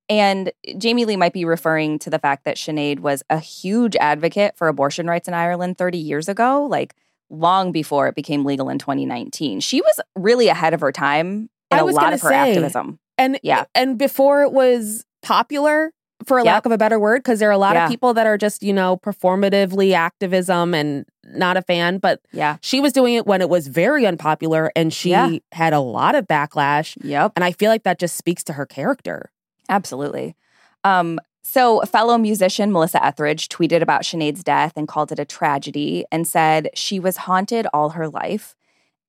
And 0.09 0.53
Jamie 0.79 1.05
Lee 1.05 1.17
might 1.17 1.33
be 1.33 1.45
referring 1.45 1.99
to 2.01 2.11
the 2.11 2.19
fact 2.19 2.45
that 2.45 2.57
Sinead 2.57 3.01
was 3.01 3.23
a 3.31 3.39
huge 3.39 3.97
advocate 3.97 4.57
for 4.57 4.69
abortion 4.69 5.07
rights 5.07 5.29
in 5.29 5.35
Ireland 5.35 5.79
30 5.79 5.99
years 5.99 6.29
ago, 6.29 6.67
like 6.67 6.95
long 7.31 7.73
before 7.73 8.07
it 8.09 8.15
became 8.15 8.45
legal 8.45 8.69
in 8.69 8.79
2019. 8.79 9.61
She 9.61 9.81
was 9.81 10.01
really 10.15 10.49
ahead 10.49 10.75
of 10.75 10.81
her 10.81 10.93
time 10.93 11.49
in 11.71 11.79
a 11.79 11.85
was 11.85 11.95
lot 11.97 12.13
of 12.13 12.21
her 12.21 12.29
say, 12.29 12.51
activism. 12.51 12.99
And 13.17 13.41
Yeah. 13.43 13.65
and 13.75 13.97
before 13.99 14.43
it 14.43 14.53
was 14.53 15.05
popular, 15.23 15.91
for 16.27 16.39
Yep. 16.39 16.47
lack 16.47 16.67
of 16.67 16.73
a 16.73 16.79
better 16.79 16.99
word, 16.99 17.19
because 17.19 17.39
there 17.41 17.49
are 17.49 17.53
a 17.53 17.59
lot 17.59 17.75
Yeah. 17.75 17.85
of 17.85 17.91
people 17.91 18.15
that 18.15 18.27
are 18.27 18.39
just, 18.39 18.63
you 18.63 18.73
know, 18.73 18.97
performatively 18.97 19.93
activism 19.93 20.73
and 20.75 21.05
not 21.25 21.57
a 21.57 21.63
fan, 21.63 21.99
but 21.99 22.21
Yeah. 22.33 22.57
she 22.63 22.81
was 22.81 22.93
doing 22.93 23.15
it 23.15 23.27
when 23.27 23.41
it 23.41 23.49
was 23.49 23.67
very 23.67 24.07
unpopular 24.07 24.71
and 24.77 24.93
she 24.93 25.11
Yeah. 25.11 25.31
had 25.53 25.73
a 25.73 25.81
lot 25.81 26.15
of 26.15 26.27
backlash. 26.27 26.97
Yep. 27.03 27.33
And 27.37 27.45
I 27.45 27.53
feel 27.53 27.71
like 27.71 27.83
that 27.83 27.99
just 27.99 28.17
speaks 28.17 28.45
to 28.45 28.55
her 28.55 28.65
character. 28.65 29.31
Absolutely. 29.69 30.37
Um, 30.83 31.19
so, 31.43 31.83
fellow 31.83 32.17
musician 32.17 32.73
Melissa 32.73 33.05
Etheridge 33.05 33.49
tweeted 33.49 33.83
about 33.83 34.03
Sinead's 34.03 34.43
death 34.43 34.73
and 34.77 34.89
called 34.89 35.13
it 35.13 35.19
a 35.19 35.25
tragedy 35.25 36.05
and 36.11 36.27
said 36.27 36.71
she 36.75 36.99
was 36.99 37.19
haunted 37.19 37.67
all 37.73 37.91
her 37.91 38.09
life. 38.09 38.55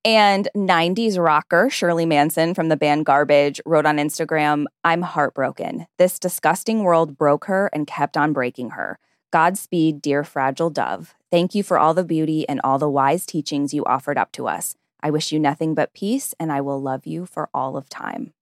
And 0.04 0.48
90s 0.56 1.18
rocker 1.18 1.68
Shirley 1.68 2.06
Manson 2.06 2.54
from 2.54 2.68
the 2.68 2.76
band 2.76 3.06
Garbage 3.06 3.60
wrote 3.66 3.86
on 3.86 3.96
Instagram 3.96 4.66
I'm 4.84 5.02
heartbroken. 5.02 5.86
This 5.98 6.18
disgusting 6.18 6.84
world 6.84 7.18
broke 7.18 7.46
her 7.46 7.68
and 7.72 7.86
kept 7.86 8.16
on 8.16 8.32
breaking 8.32 8.70
her. 8.70 8.98
Godspeed, 9.32 10.00
dear 10.00 10.22
fragile 10.22 10.70
dove. 10.70 11.14
Thank 11.30 11.54
you 11.54 11.62
for 11.62 11.78
all 11.78 11.92
the 11.92 12.04
beauty 12.04 12.48
and 12.48 12.60
all 12.62 12.78
the 12.78 12.88
wise 12.88 13.26
teachings 13.26 13.74
you 13.74 13.84
offered 13.84 14.16
up 14.16 14.30
to 14.32 14.46
us. 14.46 14.76
I 15.00 15.10
wish 15.10 15.32
you 15.32 15.40
nothing 15.40 15.74
but 15.74 15.92
peace, 15.92 16.34
and 16.38 16.52
I 16.52 16.60
will 16.60 16.80
love 16.80 17.06
you 17.06 17.26
for 17.26 17.48
all 17.52 17.76
of 17.76 17.88
time. 17.88 18.32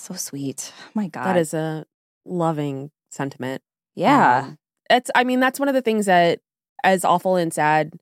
So 0.00 0.14
sweet. 0.14 0.72
my 0.94 1.08
God. 1.08 1.24
That 1.24 1.36
is 1.36 1.52
a 1.54 1.84
loving 2.24 2.90
sentiment. 3.10 3.62
Yeah. 3.94 4.44
Um, 4.46 4.58
it's 4.88 5.10
I 5.14 5.24
mean, 5.24 5.40
that's 5.40 5.60
one 5.60 5.68
of 5.68 5.74
the 5.74 5.82
things 5.82 6.06
that 6.06 6.40
as 6.82 7.04
awful 7.04 7.36
and 7.36 7.52
sad 7.52 7.92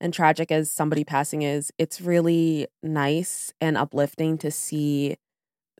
and 0.00 0.14
tragic 0.14 0.52
as 0.52 0.70
somebody 0.70 1.04
passing 1.04 1.42
is, 1.42 1.72
it's 1.76 2.00
really 2.00 2.68
nice 2.82 3.52
and 3.60 3.76
uplifting 3.76 4.38
to 4.38 4.50
see 4.50 5.16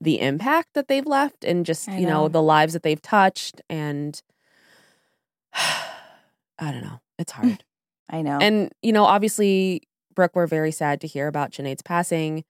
the 0.00 0.20
impact 0.20 0.70
that 0.75 0.88
they've 0.88 1.06
left 1.06 1.44
and 1.44 1.64
just, 1.64 1.88
I 1.88 1.99
you 1.99 2.06
know, 2.06 2.23
know. 2.23 2.28
the 2.28 2.42
lives 2.42 2.73
that 2.73 2.82
they've 2.82 3.00
touched 3.00 3.61
and 3.68 4.20
I 5.54 6.73
don't 6.73 6.82
know. 6.82 7.00
It's 7.18 7.32
hard. 7.32 7.64
I 8.11 8.23
know. 8.23 8.38
and, 8.40 8.73
you 8.82 8.92
know, 8.92 9.04
obviously, 9.04 9.82
Brooke, 10.14 10.32
we're 10.35 10.47
very 10.47 10.73
sad 10.73 11.00
to 11.02 11.06
hear 11.06 11.28
about 11.28 11.52
Sinead's 11.52 11.82
passing. 11.82 12.44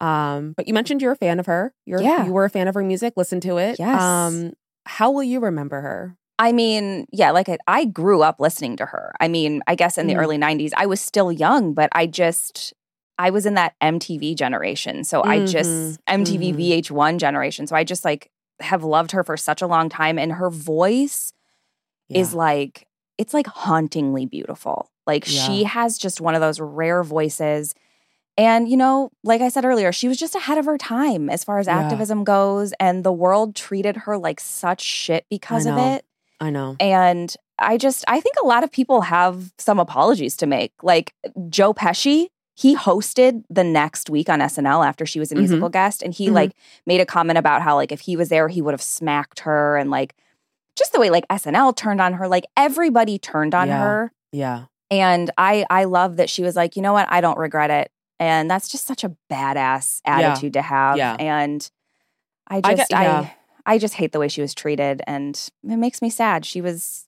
Um, 0.00 0.52
but 0.56 0.68
you 0.68 0.74
mentioned 0.74 1.00
you're 1.02 1.12
a 1.12 1.16
fan 1.16 1.40
of 1.40 1.46
her. 1.46 1.72
You're 1.86 2.02
Yeah. 2.02 2.26
you 2.26 2.32
were 2.32 2.44
a 2.44 2.50
fan 2.50 2.68
of 2.68 2.74
her 2.74 2.82
music, 2.82 3.14
listen 3.16 3.40
to 3.40 3.56
it. 3.56 3.78
Yes. 3.78 4.00
Um, 4.00 4.52
how 4.84 5.10
will 5.10 5.22
you 5.22 5.40
remember 5.40 5.80
her? 5.80 6.16
I 6.38 6.52
mean, 6.52 7.06
yeah, 7.12 7.30
like 7.30 7.48
I, 7.48 7.56
I 7.66 7.86
grew 7.86 8.22
up 8.22 8.38
listening 8.40 8.76
to 8.76 8.86
her. 8.86 9.14
I 9.20 9.28
mean, 9.28 9.62
I 9.66 9.74
guess 9.74 9.96
in 9.96 10.06
the 10.06 10.14
Mhm. 10.14 10.18
early 10.20 10.36
90s, 10.38 10.72
I 10.76 10.84
was 10.86 11.00
still 11.00 11.32
young, 11.32 11.72
but 11.72 11.88
I 11.92 12.06
just, 12.06 12.74
I 13.18 13.30
was 13.30 13.46
in 13.46 13.54
that 13.54 13.74
MTV 13.82 14.34
generation. 14.36 15.02
So 15.02 15.22
I 15.24 15.46
just. 15.46 15.98
MTV 16.06 16.52
Mhm. 16.52 16.56
VH1 16.58 17.18
generation. 17.18 17.66
So 17.66 17.74
I 17.74 17.84
just 17.84 18.04
like 18.04 18.30
have 18.60 18.84
loved 18.84 19.12
her 19.12 19.24
for 19.24 19.36
such 19.38 19.62
a 19.62 19.66
long 19.66 19.88
time. 19.88 20.18
And 20.18 20.32
her 20.32 20.50
voice 20.50 21.32
is 22.10 22.34
like, 22.34 22.86
it's 23.16 23.32
like 23.32 23.46
hauntingly 23.46 24.26
beautiful. 24.26 24.90
Like 25.06 25.24
she 25.24 25.64
has 25.64 25.96
just 25.96 26.20
one 26.20 26.34
of 26.34 26.40
those 26.42 26.60
rare 26.60 27.02
voices. 27.02 27.74
And, 28.38 28.68
you 28.68 28.76
know, 28.76 29.10
like 29.24 29.40
I 29.40 29.48
said 29.48 29.64
earlier, 29.64 29.92
she 29.92 30.08
was 30.08 30.18
just 30.18 30.34
ahead 30.34 30.58
of 30.58 30.66
her 30.66 30.76
time 30.76 31.30
as 31.30 31.42
far 31.42 31.58
as 31.58 31.66
Yeah. 31.66 31.78
activism 31.78 32.22
goes. 32.24 32.72
And 32.78 33.02
the 33.02 33.12
world 33.12 33.54
treated 33.54 33.96
her 33.98 34.18
like 34.18 34.40
such 34.40 34.82
shit 34.82 35.24
because 35.30 35.64
of 35.66 35.78
it. 35.78 36.04
I 36.40 36.50
know. 36.50 36.76
And 36.78 37.34
I 37.58 37.78
just, 37.78 38.04
I 38.08 38.20
think 38.20 38.34
a 38.42 38.46
lot 38.46 38.62
of 38.62 38.70
people 38.70 39.00
have 39.02 39.52
some 39.56 39.78
apologies 39.78 40.36
to 40.36 40.46
make. 40.46 40.72
Like 40.82 41.14
Joe 41.48 41.72
Pesci, 41.72 42.26
he 42.54 42.76
hosted 42.76 43.42
the 43.48 43.64
next 43.64 44.10
week 44.10 44.28
on 44.28 44.40
SNL 44.40 44.82
after 44.86 45.06
she 45.06 45.18
was 45.18 45.32
a 45.32 45.34
Mhm. 45.34 45.38
musical 45.38 45.68
guest. 45.70 46.02
And 46.02 46.12
he 46.12 46.28
Mhm. 46.28 46.32
like 46.34 46.52
made 46.84 47.00
a 47.00 47.06
comment 47.06 47.38
about 47.38 47.62
how, 47.62 47.74
like, 47.76 47.90
if 47.92 48.00
he 48.00 48.16
was 48.16 48.28
there, 48.28 48.48
he 48.48 48.60
would 48.60 48.72
have 48.74 48.82
smacked 48.82 49.40
her. 49.40 49.78
And 49.78 49.90
like, 49.90 50.14
just 50.76 50.92
the 50.92 51.00
way 51.00 51.08
like 51.08 51.24
SNL 51.30 51.72
turned 51.74 52.02
on 52.02 52.12
her, 52.14 52.28
like 52.28 52.44
everybody 52.54 53.18
turned 53.18 53.54
on 53.54 53.68
Yeah. 53.68 53.78
her. 53.80 54.12
Yeah. 54.32 54.64
And 54.90 55.30
I, 55.38 55.64
I 55.70 55.84
love 55.84 56.16
that 56.16 56.28
she 56.28 56.42
was 56.42 56.54
like, 56.54 56.76
you 56.76 56.82
know 56.82 56.92
what? 56.92 57.06
I 57.10 57.22
don't 57.22 57.38
regret 57.38 57.70
it. 57.70 57.90
And 58.18 58.50
that's 58.50 58.68
just 58.68 58.86
such 58.86 59.04
a 59.04 59.14
badass 59.30 60.00
Yeah. 60.06 60.18
attitude 60.30 60.54
to 60.54 60.62
have. 60.62 60.96
Yeah. 60.96 61.16
And 61.18 61.68
I 62.48 62.60
I 62.64 62.74
just, 62.74 62.94
I, 62.94 63.02
yeah. 63.04 63.30
I 63.66 63.78
just 63.78 63.94
hate 63.94 64.12
the 64.12 64.18
way 64.20 64.28
she 64.28 64.40
was 64.40 64.54
treated, 64.54 65.02
and 65.06 65.34
it 65.64 65.76
makes 65.76 66.00
me 66.00 66.08
sad. 66.10 66.46
She 66.46 66.60
was 66.60 67.06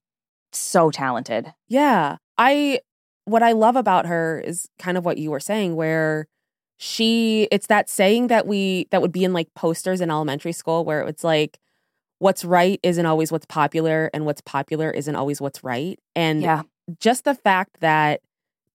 so 0.53 0.91
talented. 0.91 1.53
Yeah. 1.69 2.17
I 2.37 2.81
what 3.25 3.43
I 3.43 3.53
love 3.53 3.77
about 3.77 4.07
her 4.07 4.41
is 4.45 4.69
kind 4.79 4.97
of 4.99 5.05
what 5.05 5.19
you 5.19 5.31
were 5.31 5.41
saying 5.41 5.77
where 5.77 6.27
she 6.79 7.47
it's 7.50 7.67
that 7.67 7.88
saying 7.91 8.29
that 8.29 8.47
we 8.47 8.87
that 8.91 9.03
would 9.03 9.12
be 9.12 9.25
in 9.25 9.33
like 9.33 9.53
posters 9.55 10.00
in 10.00 10.11
elementary 10.11 10.53
school 10.53 10.85
where 10.85 11.03
it's 11.03 11.23
like 11.25 11.59
what's 12.21 12.45
right 12.45 12.81
isn't 12.83 13.05
always 13.07 13.31
what's 13.31 13.47
popular 13.47 14.11
and 14.15 14.25
what's 14.25 14.41
popular 14.41 14.91
isn't 14.91 15.15
always 15.15 15.41
what's 15.41 15.62
right. 15.62 15.99
And 16.17 16.41
Yeah, 16.43 16.62
just 17.00 17.25
the 17.25 17.35
fact 17.35 17.81
that 17.81 18.21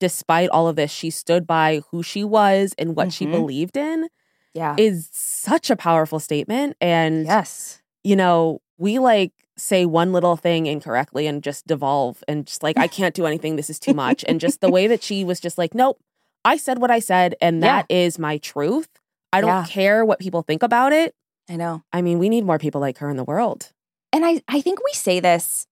despite 0.04 0.50
all 0.50 0.68
of 0.68 0.76
this 0.76 0.92
she 0.92 1.10
stood 1.10 1.48
by 1.48 1.82
who 1.90 2.04
she 2.04 2.24
was 2.24 2.76
and 2.78 2.96
what 2.98 3.12
she 3.14 3.26
Mhm. 3.26 3.32
believed 3.32 3.78
in 3.78 4.10
yeah, 4.54 4.76
is 4.78 5.10
such 5.14 5.70
a 5.72 5.76
powerful 5.76 6.20
statement 6.20 6.76
and 6.82 7.26
yes, 7.26 7.82
you 8.04 8.16
know, 8.16 8.60
we 8.78 9.00
like 9.00 9.32
say 9.58 9.86
one 9.86 10.12
little 10.12 10.36
thing 10.36 10.66
incorrectly 10.66 11.26
and 11.28 11.42
just 11.42 11.66
devolve 11.68 12.24
and 12.28 12.46
just 12.48 12.62
like, 12.64 12.78
I 12.78 12.88
can't 12.88 13.16
do 13.16 13.26
anything. 13.26 13.56
This 13.56 13.70
is 13.70 13.80
too 13.80 13.94
much. 13.94 14.26
and 14.28 14.40
just 14.42 14.60
the 14.62 14.70
way 14.70 14.88
that 14.88 15.02
she 15.02 15.24
was 15.24 15.40
just 15.40 15.58
like, 15.58 15.74
nope, 15.74 15.98
I 16.44 16.58
said 16.58 16.80
what 16.80 16.92
I 16.92 17.00
said, 17.00 17.36
and 17.40 17.62
Yeah. 17.64 17.78
that 17.78 17.86
is 17.90 18.20
my 18.20 18.38
truth. 18.40 18.90
I 19.32 19.40
don't 19.42 19.50
Yeah. 19.50 19.66
care 19.68 20.04
what 20.06 20.20
people 20.20 20.42
think 20.42 20.64
about 20.64 20.92
it. 20.92 21.16
I 21.50 21.56
know. 21.56 21.84
I 21.94 22.02
mean, 22.02 22.20
we 22.20 22.30
need 22.30 22.46
more 22.46 22.60
people 22.60 22.82
like 22.82 22.98
her 22.98 23.10
in 23.10 23.18
the 23.18 23.24
world. 23.24 23.72
And 24.12 24.26
I, 24.26 24.42
I 24.48 24.60
think 24.62 24.80
we 24.84 24.94
say 24.94 25.20
this 25.20 25.66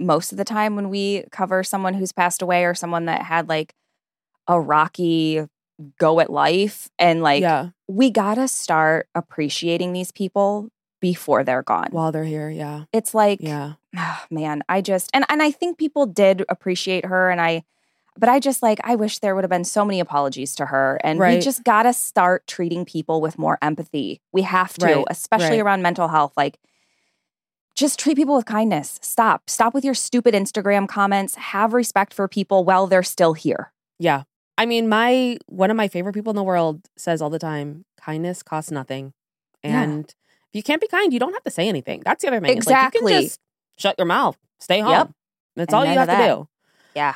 most 0.00 0.32
of 0.32 0.38
the 0.38 0.44
time 0.44 0.74
when 0.76 0.88
we 0.88 1.24
cover 1.30 1.62
someone 1.62 1.94
who's 1.94 2.12
passed 2.12 2.42
away 2.42 2.64
or 2.64 2.74
someone 2.74 3.04
that 3.04 3.22
had 3.22 3.48
like 3.48 3.74
a 4.48 4.60
rocky 4.60 5.46
go 5.98 6.20
at 6.20 6.30
life, 6.30 6.88
and 6.98 7.22
like 7.22 7.42
yeah. 7.42 7.70
we 7.88 8.10
gotta 8.10 8.48
start 8.48 9.08
appreciating 9.14 9.92
these 9.92 10.12
people 10.12 10.68
before 11.00 11.44
they're 11.44 11.62
gone. 11.62 11.88
While 11.90 12.12
they're 12.12 12.24
here, 12.24 12.50
yeah. 12.50 12.84
it's 12.92 13.14
like, 13.14 13.40
Yeah. 13.40 13.74
ah, 13.96 14.26
man, 14.30 14.62
I 14.68 14.80
just 14.80 15.10
and 15.14 15.24
and 15.28 15.42
I 15.42 15.50
think 15.50 15.78
people 15.78 16.06
did 16.06 16.44
appreciate 16.48 17.06
her, 17.06 17.30
and 17.30 17.40
I, 17.40 17.64
but 18.18 18.28
I 18.28 18.40
just 18.40 18.62
like 18.62 18.80
I 18.84 18.96
wish 18.96 19.18
there 19.18 19.34
would 19.34 19.44
have 19.44 19.50
been 19.50 19.64
so 19.64 19.84
many 19.84 20.00
apologies 20.00 20.54
to 20.56 20.66
her, 20.66 21.00
and 21.02 21.18
we 21.18 21.38
just 21.38 21.64
got 21.64 21.84
to 21.84 21.92
start 21.92 22.46
treating 22.46 22.84
people 22.84 23.20
with 23.20 23.38
more 23.38 23.58
empathy. 23.62 24.20
We 24.32 24.42
have 24.42 24.74
to, 24.74 24.86
Right, 24.86 25.04
especially 25.08 25.58
right. 25.58 25.60
around 25.60 25.82
mental 25.82 26.08
health, 26.08 26.32
like. 26.36 26.58
Just 27.74 27.98
treat 27.98 28.16
people 28.16 28.36
with 28.36 28.46
kindness. 28.46 28.98
Stop. 29.02 29.48
Stop 29.48 29.74
with 29.74 29.84
your 29.84 29.94
stupid 29.94 30.34
Instagram 30.34 30.88
comments. 30.88 31.34
Have 31.36 31.72
respect 31.72 32.12
for 32.12 32.28
people 32.28 32.64
while 32.64 32.86
they're 32.86 33.02
still 33.02 33.32
here. 33.32 33.72
Yeah. 33.98 34.24
I 34.58 34.66
mean, 34.66 34.88
my 34.88 35.38
one 35.46 35.70
of 35.70 35.76
my 35.76 35.88
favorite 35.88 36.12
people 36.12 36.30
in 36.30 36.36
the 36.36 36.42
world 36.42 36.82
says 36.96 37.22
all 37.22 37.30
the 37.30 37.38
time, 37.38 37.84
kindness 37.98 38.42
costs 38.42 38.70
nothing. 38.70 39.14
Yeah. 39.64 39.82
And 39.82 40.04
if 40.04 40.54
you 40.54 40.62
can't 40.62 40.80
be 40.80 40.88
kind, 40.88 41.12
you 41.12 41.18
don't 41.18 41.32
have 41.32 41.44
to 41.44 41.50
say 41.50 41.68
anything. 41.68 42.02
That's 42.04 42.22
the 42.22 42.28
other 42.28 42.40
thing. 42.40 42.56
Exactly. 42.56 43.00
Like 43.00 43.10
you 43.12 43.16
can 43.18 43.24
just 43.24 43.40
shut 43.78 43.94
your 43.98 44.06
mouth, 44.06 44.36
stay 44.58 44.80
home. 44.80 44.92
Yep. 44.92 45.10
That's 45.56 45.72
And 45.72 45.78
all 45.78 45.86
you 45.86 45.98
have 45.98 46.08
to 46.08 46.26
do. 46.26 46.48
Yeah. 46.94 47.14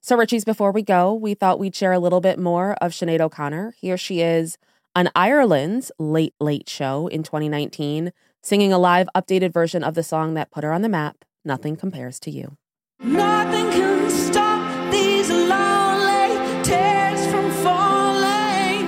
So, 0.00 0.18
Richies, 0.18 0.44
before 0.44 0.70
we 0.70 0.82
go, 0.82 1.14
we 1.14 1.32
thought 1.32 1.58
we'd 1.58 1.74
share 1.74 1.92
a 1.92 1.98
little 1.98 2.20
bit 2.20 2.38
more 2.38 2.74
of 2.74 2.92
Sinead 2.92 3.20
O'Connor. 3.20 3.74
Here 3.78 3.96
she 3.96 4.20
is 4.20 4.58
on 4.94 5.08
Ireland's 5.14 5.90
Late 5.98 6.34
Late 6.38 6.68
Show 6.68 7.06
in 7.06 7.22
2019, 7.22 8.12
singing 8.44 8.72
a 8.74 8.78
live 8.78 9.08
updated 9.16 9.52
version 9.54 9.82
of 9.82 9.94
the 9.94 10.02
song 10.02 10.34
that 10.34 10.50
put 10.50 10.64
her 10.64 10.72
on 10.72 10.82
the 10.82 10.88
map, 10.88 11.24
Nothing 11.46 11.76
Compares 11.76 12.20
to 12.20 12.30
You. 12.30 12.58
Nothing 13.00 13.70
can 13.70 14.10
stop 14.10 14.92
these 14.92 15.30
lonely 15.30 16.62
tears 16.62 17.26
from 17.30 17.50
falling. 17.64 18.86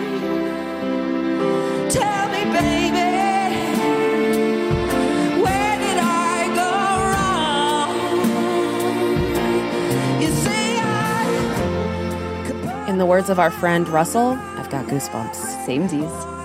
Tell 1.88 2.28
me, 2.28 2.44
baby, 2.52 3.00
where 5.42 5.78
did 5.78 5.98
I 6.02 6.52
go 6.54 6.72
wrong? 7.14 7.96
You 10.20 10.28
see, 10.28 10.78
I 10.82 12.44
could 12.46 12.88
In 12.90 12.98
the 12.98 13.06
words 13.06 13.30
of 13.30 13.38
our 13.38 13.50
friend 13.50 13.88
Russell, 13.88 14.32
I've 14.58 14.68
got 14.68 14.84
goosebumps. 14.84 15.64
Same 15.64 15.88
Samesies. 15.88 16.35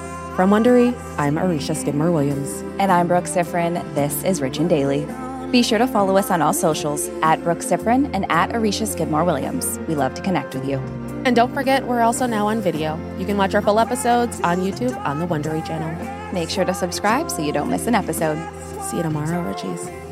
From 0.41 0.49
Wondery, 0.49 0.99
I'm 1.19 1.35
Aricia 1.35 1.75
Skidmore 1.75 2.11
Williams. 2.11 2.63
And 2.79 2.91
I'm 2.91 3.07
Brooke 3.07 3.25
Siffrinn. 3.25 3.75
This 3.93 4.23
is 4.23 4.41
Rich 4.41 4.57
and 4.57 4.67
Daily. 4.67 5.05
Be 5.51 5.61
sure 5.61 5.77
to 5.77 5.85
follow 5.85 6.17
us 6.17 6.31
on 6.31 6.41
all 6.41 6.51
socials 6.51 7.09
at 7.21 7.43
Brooke 7.43 7.59
Siffrinn 7.59 8.09
and 8.15 8.25
at 8.31 8.49
Aricia 8.49 8.87
Skidmore 8.87 9.23
Williams. 9.23 9.77
We 9.87 9.93
love 9.93 10.15
to 10.15 10.21
connect 10.23 10.55
with 10.55 10.67
you. 10.67 10.79
And 11.25 11.35
don't 11.35 11.53
forget, 11.53 11.85
we're 11.85 12.01
also 12.01 12.25
now 12.25 12.47
on 12.47 12.59
video. 12.59 12.97
You 13.19 13.27
can 13.27 13.37
watch 13.37 13.53
our 13.53 13.61
full 13.61 13.79
episodes 13.79 14.41
on 14.41 14.61
YouTube 14.61 14.97
on 15.05 15.19
the 15.19 15.27
Wondery 15.27 15.63
channel. 15.63 16.33
Make 16.33 16.49
sure 16.49 16.65
to 16.65 16.73
subscribe 16.73 17.29
so 17.29 17.43
you 17.43 17.51
don't 17.51 17.69
miss 17.69 17.85
an 17.85 17.93
episode. 17.93 18.39
See 18.85 18.97
you 18.97 19.03
tomorrow, 19.03 19.43
Richies. 19.43 20.10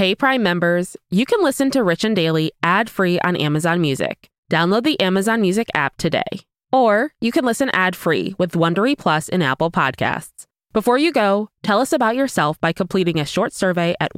Hey 0.00 0.14
Prime 0.14 0.42
members, 0.42 0.96
you 1.10 1.26
can 1.26 1.42
listen 1.42 1.70
to 1.72 1.84
Rich 1.84 2.04
and 2.04 2.16
Daily 2.16 2.52
ad-free 2.62 3.20
on 3.20 3.36
Amazon 3.36 3.82
Music. 3.82 4.30
Download 4.50 4.82
the 4.82 4.98
Amazon 4.98 5.42
Music 5.42 5.68
app 5.74 5.98
today. 5.98 6.46
Or 6.72 7.12
you 7.20 7.30
can 7.30 7.44
listen 7.44 7.68
ad-free 7.74 8.34
with 8.38 8.52
Wondery 8.52 8.96
Plus 8.96 9.28
in 9.28 9.42
Apple 9.42 9.70
Podcasts. 9.70 10.46
Before 10.72 10.96
you 10.96 11.12
go, 11.12 11.50
tell 11.62 11.82
us 11.82 11.92
about 11.92 12.16
yourself 12.16 12.58
by 12.62 12.72
completing 12.72 13.20
a 13.20 13.26
short 13.26 13.52
survey 13.52 13.94
at 14.00 14.12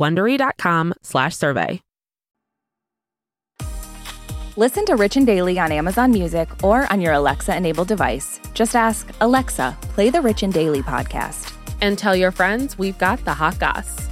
slash 1.03 1.35
survey 1.35 1.81
Listen 4.57 4.85
to 4.85 4.95
Rich 4.95 5.17
and 5.17 5.27
Daily 5.27 5.59
on 5.59 5.73
Amazon 5.73 6.13
Music 6.13 6.49
or 6.63 6.87
on 6.93 7.01
your 7.01 7.15
Alexa 7.15 7.57
enabled 7.57 7.89
device. 7.89 8.39
Just 8.55 8.77
ask, 8.77 9.11
Alexa, 9.21 9.77
play 9.81 10.11
the 10.11 10.21
Rich 10.21 10.45
and 10.45 10.53
Daily 10.53 10.83
podcast. 10.83 11.53
And 11.81 11.99
tell 11.99 12.15
your 12.15 12.31
friends 12.31 12.79
we've 12.79 12.99
got 12.99 13.25
the 13.25 13.35
hot 13.35 13.59
goss. 13.59 14.12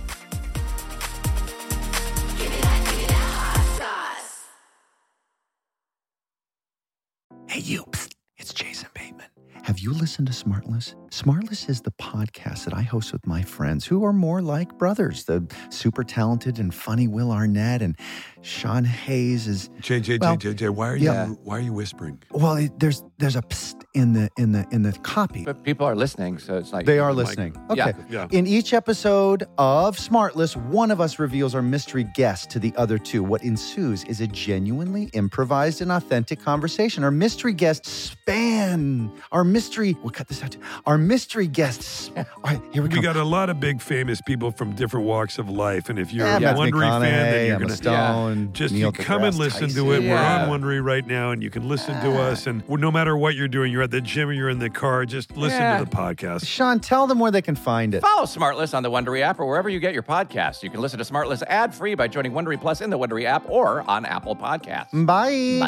Hey, 7.60 7.73
you. 7.75 7.84
Psst, 7.90 8.14
it's 8.38 8.54
Jason 8.54 8.88
Bateman. 8.94 9.26
Have 9.64 9.78
you 9.80 9.92
listened 9.92 10.26
to 10.28 10.32
Smartless? 10.32 10.94
Smartless 11.10 11.68
is 11.68 11.82
the 11.82 11.90
podcast 11.90 12.64
that 12.64 12.73
I 12.73 12.80
host 12.80 13.12
with 13.12 13.26
my 13.26 13.42
friends 13.42 13.84
who 13.84 14.02
are 14.02 14.14
more 14.14 14.40
like 14.40 14.78
brothers. 14.78 15.25
The 15.25 15.46
super 15.68 16.02
talented 16.02 16.58
and 16.58 16.75
funny 16.75 17.06
Will 17.06 17.30
Arnett 17.30 17.82
and 17.82 17.99
Sean 18.40 18.84
Hayes 18.84 19.46
is 19.46 19.68
JJ, 19.82 20.20
Well, 20.23 20.38
JJ, 20.38 20.70
why 20.70 20.88
are 20.88 20.96
yeah. 20.96 21.26
you 21.26 21.38
why 21.44 21.58
are 21.58 21.60
you 21.60 21.75
whispering? 21.75 22.23
well. 22.30 22.56
It, 22.56 22.80
there's 22.80 23.04
there's 23.18 23.36
a 23.36 23.42
psst 23.42 23.79
in 23.95 24.13
the 24.13 24.31
in 24.39 24.53
the 24.53 24.67
in 24.71 24.83
the 24.83 24.93
copy. 24.93 25.45
But 25.45 25.65
people 25.65 25.87
are 25.87 25.97
listening, 25.97 26.39
so 26.39 26.57
it's 26.57 26.73
like 26.73 26.87
They 26.87 26.99
are 26.99 27.13
listening. 27.13 27.57
Yeah. 27.75 27.89
Okay. 27.89 27.99
Yeah. 28.09 28.29
In 28.31 28.47
each 28.47 28.73
episode 28.73 29.45
of 29.59 29.97
Smartless, 29.97 30.57
one 30.57 30.91
of 30.91 31.00
us 31.00 31.19
reveals 31.19 31.55
our 31.55 31.63
mystery 31.63 32.07
guest 32.15 32.50
to 32.50 32.59
the 32.59 32.73
other 32.76 32.99
two. 32.99 33.23
What 33.23 33.43
ensues 33.43 34.05
is 34.05 34.21
a 34.21 34.26
genuinely 34.26 35.11
improvised 35.13 35.83
and 35.83 35.91
authentic 35.91 36.41
conversation. 36.41 37.03
Our 37.03 37.11
mystery 37.11 37.53
guests 37.53 37.91
span 37.91 39.11
our 39.33 39.45
mystery. 39.45 39.97
We'll 40.03 40.11
cut 40.11 40.29
this 40.29 40.43
out. 40.43 40.53
Too. 40.53 40.61
Our 40.87 40.99
mystery 40.99 41.49
guests. 41.49 42.11
All 42.17 42.25
right, 42.45 42.61
here 42.73 42.83
we 42.83 42.89
go. 42.89 42.97
We 42.97 43.03
got 43.03 43.17
a 43.17 43.25
lot 43.25 43.50
of 43.50 43.59
big 43.61 43.81
famous 43.81 44.21
people 44.23 44.53
from 44.53 44.75
different 44.75 45.07
walks 45.07 45.39
of 45.39 45.49
life, 45.49 45.89
and 45.89 45.99
if 45.99 46.13
you're 46.13 46.26
yeah, 46.26 46.37
a 46.37 46.41
Matthew 46.41 46.73
Wondery 46.73 47.00
fan, 47.00 47.03
then 47.03 47.47
you're 47.47 47.57
Emma 47.57 47.65
gonna 47.65 47.76
Stone, 47.76 48.53
just 48.53 48.73
Neil 48.73 48.87
you 48.87 48.93
come 48.93 49.25
and 49.25 49.37
listen 49.37 49.63
Tyson. 49.69 49.85
to 49.85 49.93
it. 49.93 50.03
Yeah. 50.03 50.47
We're 50.47 50.53
on 50.53 50.61
Wondery 50.61 50.85
right 50.85 51.07
now, 51.07 51.33
and 51.33 51.43
you 51.43 51.50
can 51.50 51.69
listen 51.69 52.00
to 52.03 52.21
us. 52.21 52.47
And 52.47 52.63
no 52.69 52.91
matter 52.91 53.17
what 53.17 53.35
you're 53.35 53.49
doing, 53.49 53.73
you're 53.80 53.84
at 53.84 53.90
the 53.90 54.00
gym 54.02 54.28
or 54.28 54.32
you're 54.34 54.50
in 54.50 54.58
the 54.58 54.69
car, 54.69 55.06
just 55.06 55.34
listen 55.38 55.58
Yeah. 55.58 55.78
to 55.78 55.84
the 55.86 55.90
podcast. 55.90 56.47
Sean, 56.47 56.80
tell 56.80 57.06
them 57.06 57.19
where 57.19 57.30
they 57.30 57.40
can 57.40 57.54
find 57.56 57.95
it. 57.95 58.02
Follow 58.02 58.25
Smartless 58.26 58.75
on 58.75 58.82
the 58.82 58.90
Wondery 58.90 59.23
app 59.23 59.40
or 59.40 59.47
wherever 59.47 59.71
you 59.71 59.80
get 59.80 59.95
your 59.95 60.02
podcasts. 60.02 60.62
You 60.62 60.69
can 60.69 60.80
listen 60.82 60.99
to 60.99 61.04
Smartless 61.04 61.43
ad 61.47 61.75
free 61.75 61.95
by 61.95 62.06
joining 62.06 62.32
Wondery 62.32 62.60
Plus 62.60 62.82
in 62.82 62.90
the 62.90 62.99
Wondery 62.99 63.25
app 63.25 63.49
or 63.49 63.82
on 63.88 64.04
Apple 64.04 64.36
Podcasts. 64.36 64.90
Bye. 65.06 65.58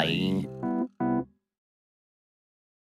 Bye. 0.53 0.72